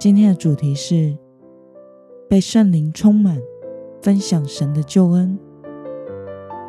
[0.00, 1.14] 今天的主题是
[2.26, 3.36] 被圣灵充满，
[4.00, 5.38] 分享神的救恩。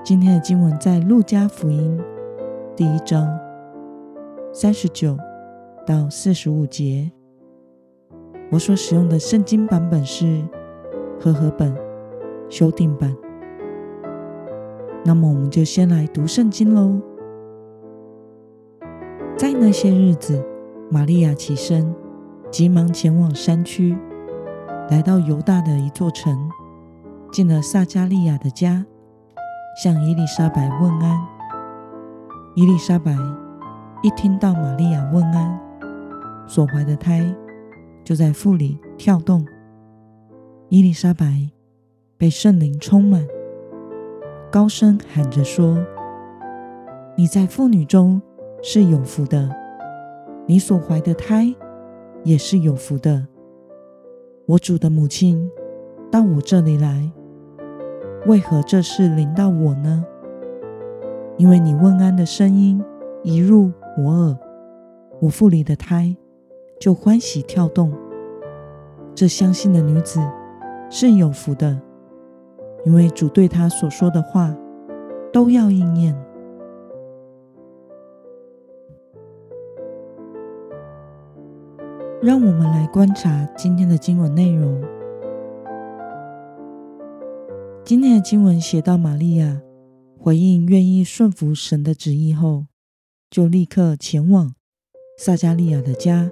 [0.04, 1.98] 今天的经文在路加福音
[2.76, 3.26] 第一章
[4.52, 5.18] 三十九
[5.88, 7.10] 到四十五节。
[8.52, 10.44] 我所使用的圣经版本是
[11.18, 11.74] 和合本
[12.50, 13.16] 修订版。
[15.06, 17.00] 那么，我们就先来读圣经喽。
[19.38, 20.44] 在那些日子，
[20.90, 21.96] 玛利亚起身。
[22.52, 23.98] 急忙前往山区，
[24.90, 26.50] 来到犹大的一座城，
[27.32, 28.86] 进了撒迦利亚的家，
[29.82, 31.18] 向伊丽莎白问安。
[32.54, 33.16] 伊丽莎白
[34.04, 35.58] 一听到玛利亚问安，
[36.46, 37.34] 所怀的胎
[38.04, 39.46] 就在腹里跳动。
[40.68, 41.50] 伊丽莎白
[42.18, 43.26] 被圣灵充满，
[44.52, 45.78] 高声喊着说
[47.16, 48.22] ：“你在妇女中
[48.62, 49.50] 是有福的，
[50.46, 51.56] 你所怀的胎。”
[52.24, 53.28] 也是有福的。
[54.46, 55.50] 我主的母亲
[56.12, 57.12] 到我这里来，
[58.26, 60.04] 为何这事临到我呢？
[61.38, 62.84] 因为你问安的声音
[63.24, 64.38] 一入我耳，
[65.22, 66.16] 我腹里的胎
[66.80, 67.92] 就欢喜跳动。
[69.16, 70.20] 这相信的女子
[70.90, 71.82] 是有福的，
[72.86, 74.56] 因为主对她所说的话
[75.32, 76.16] 都要应验。
[82.24, 84.80] 让我们来观察今天的经文内容。
[87.84, 89.60] 今天的经文写到，玛利亚
[90.20, 92.68] 回应愿意顺服神的旨意后，
[93.32, 94.54] 就立刻前往
[95.18, 96.30] 撒迦利亚的家，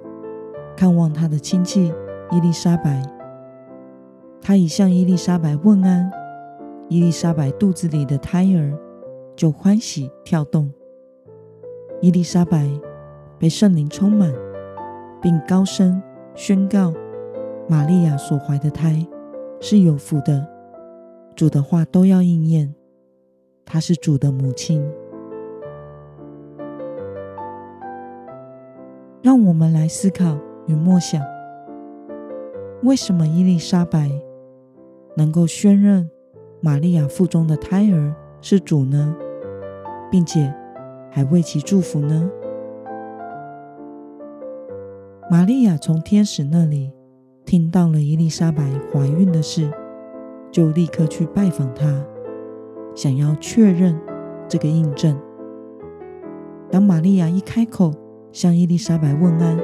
[0.77, 1.91] 看望他的亲戚
[2.31, 3.01] 伊丽莎白。
[4.39, 6.11] 他一向伊丽莎白问安，
[6.87, 8.77] 伊丽莎白肚子里的胎儿
[9.35, 10.71] 就欢喜跳动。
[11.99, 12.69] 伊丽莎白
[13.39, 14.31] 被圣灵充满。
[15.21, 16.01] 并高声
[16.35, 16.93] 宣告：
[17.67, 19.05] 玛利亚所怀的胎
[19.59, 20.47] 是有福的，
[21.35, 22.73] 主的话都要应验。
[23.65, 24.83] 她是主的母亲。
[29.21, 30.37] 让我们来思考
[30.67, 31.21] 与默想：
[32.83, 34.09] 为什么伊丽莎白
[35.17, 36.09] 能够宣认
[36.61, 39.15] 玛利亚腹中的胎儿是主呢？
[40.09, 40.51] 并且
[41.11, 42.31] 还为其祝福呢？
[45.31, 46.91] 玛利亚从天使那里
[47.45, 49.71] 听到了伊丽莎白怀孕的事，
[50.51, 52.03] 就立刻去拜访她，
[52.95, 53.95] 想要确认
[54.47, 55.15] 这个印证。
[56.71, 57.93] 当玛利亚一开口
[58.31, 59.55] 向伊丽莎白问安，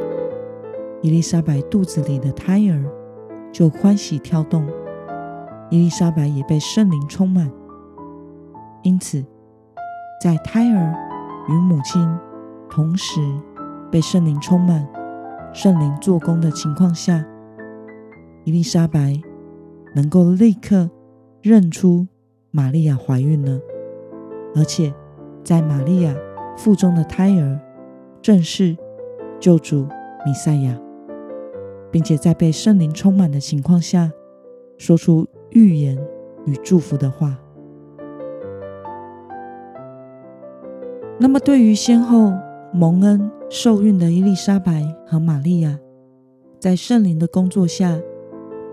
[1.01, 2.85] 伊丽莎白肚子里的胎儿
[3.51, 4.67] 就欢喜跳动，
[5.71, 7.51] 伊丽莎白也被圣灵充满。
[8.83, 9.25] 因此，
[10.21, 10.95] 在胎儿
[11.49, 12.07] 与母亲
[12.69, 13.19] 同时
[13.89, 14.87] 被圣灵充满。
[15.55, 17.25] 圣灵做工的情况下，
[18.43, 19.17] 伊丽莎白
[19.95, 20.89] 能够立刻
[21.41, 22.05] 认出
[22.51, 23.57] 玛利亚怀孕了，
[24.53, 24.93] 而且
[25.45, 26.13] 在玛利亚
[26.57, 27.57] 腹中的胎儿
[28.21, 28.75] 正是
[29.39, 29.87] 救主
[30.25, 30.77] 弥赛亚，
[31.89, 34.11] 并且在被圣灵充满的情况下，
[34.77, 35.97] 说出预言
[36.45, 37.39] 与祝福的话。
[41.17, 42.33] 那么，对于先后
[42.77, 45.79] 蒙恩受孕的伊丽莎白和玛利亚，
[46.59, 47.97] 在圣灵的工作下，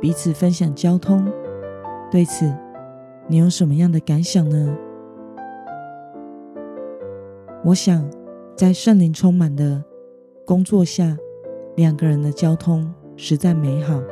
[0.01, 1.25] 彼此分享交通。
[2.11, 2.53] 对此，
[3.29, 4.77] 你有什么样的感想呢？
[7.65, 8.05] 我想，
[8.57, 9.85] 在圣灵充满的
[10.45, 11.17] 工作下，
[11.77, 14.03] 两个人的交通实在美好。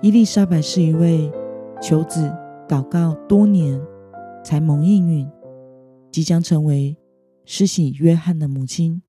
[0.00, 1.32] 伊丽莎白是一位
[1.82, 2.32] 求子
[2.68, 3.82] 祷告多年
[4.44, 5.28] 才蒙应允，
[6.12, 6.96] 即将成为
[7.48, 9.02] 施洗约翰的母亲，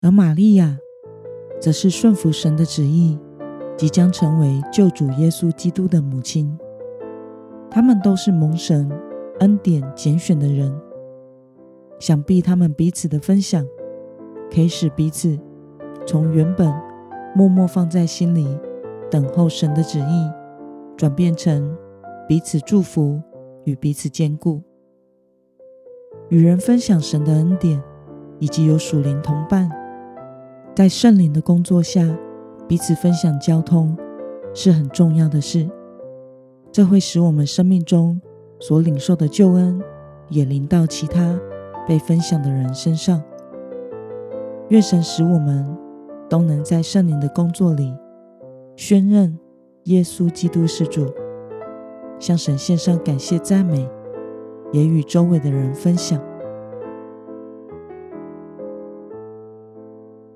[0.00, 0.78] 而玛利亚
[1.60, 3.18] 则是顺服神的旨意，
[3.76, 6.58] 即将成为救主耶稣基督的母亲。
[7.70, 8.90] 他们都是蒙神
[9.40, 10.74] 恩典拣选的人，
[12.00, 13.62] 想必他们彼此的分享，
[14.50, 15.38] 可以使彼此
[16.06, 16.72] 从原本
[17.34, 18.48] 默默放在心里
[19.10, 20.30] 等候神的旨意，
[20.96, 21.76] 转变成
[22.26, 23.20] 彼此祝福
[23.64, 24.62] 与彼此兼顾。
[26.28, 27.82] 与人分享神的恩典，
[28.38, 29.70] 以及有属灵同伴，
[30.74, 32.02] 在圣灵的工作下，
[32.66, 33.96] 彼此分享交通
[34.52, 35.68] 是很重要的事。
[36.72, 38.20] 这会使我们生命中
[38.60, 39.80] 所领受的救恩，
[40.28, 41.38] 也临到其他
[41.86, 43.22] 被分享的人身上。
[44.68, 45.64] 愿神使我们
[46.28, 47.94] 都能在圣灵的工作里
[48.74, 49.38] 宣认
[49.84, 51.06] 耶稣基督是主，
[52.18, 53.88] 向神献上感谢赞美，
[54.76, 56.20] 也与周围的人分享。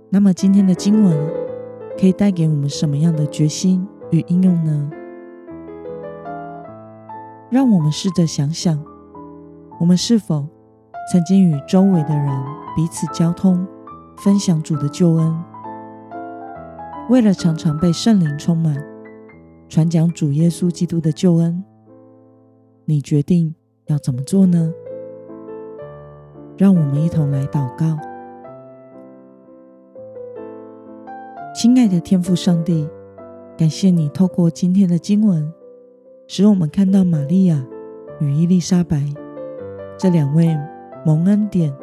[0.09, 1.15] 那么今天的经文
[1.99, 4.91] 可以带给我们什么样的决心与应用呢？
[7.51, 8.83] 让我们试着想想，
[9.79, 10.47] 我们是否
[11.13, 12.27] 曾经与周围的人
[12.75, 13.67] 彼此交通，
[14.17, 15.45] 分享主的救恩？
[17.11, 18.83] 为了常常被圣灵充满，
[19.69, 21.63] 传讲主耶稣基督的救恩，
[22.87, 23.55] 你决定
[23.91, 24.73] 要怎么做呢？
[26.57, 27.99] 让我们一同来祷告。
[31.55, 32.89] 亲爱的天父上帝，
[33.59, 35.53] 感谢你透过今天的经文，
[36.29, 37.67] 使我们看到玛利亚
[38.21, 39.03] 与伊丽莎白
[39.99, 40.57] 这两位
[41.05, 41.75] 蒙恩典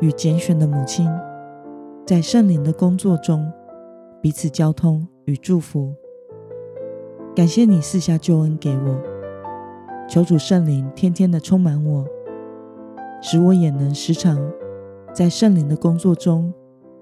[0.00, 1.06] 与拣选的母亲，
[2.06, 3.46] 在圣灵的工作中
[4.22, 5.92] 彼此交通与祝福。
[7.36, 9.09] 感谢你赐下救恩给我，
[10.10, 12.04] 求主圣灵天天的充满我，
[13.22, 14.36] 使我也能时常
[15.14, 16.52] 在圣灵的工作中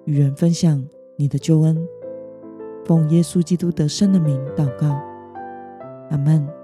[0.04, 1.88] 与人分享你的救恩。
[2.84, 4.94] 奉耶稣基督得胜的名祷告，
[6.10, 6.57] 阿门。